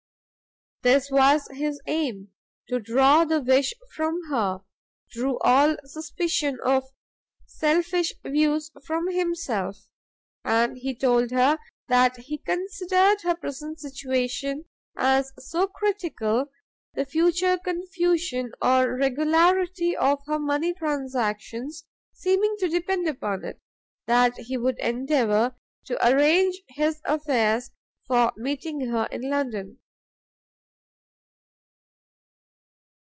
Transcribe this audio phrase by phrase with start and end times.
[0.83, 2.29] This was his aim:
[2.67, 4.61] to draw the wish from her,
[5.11, 6.85] drew all suspicion of
[7.45, 9.89] selfish views from himself:
[10.43, 14.65] and he told her that he considered her present situation
[14.97, 16.47] as so critical,
[16.95, 23.59] the future confusion or regularity of her money transactions seeming to depend upon it,
[24.07, 25.55] that he would endeavour
[25.85, 27.69] to arrange his affairs
[28.07, 29.77] for meeting her in London.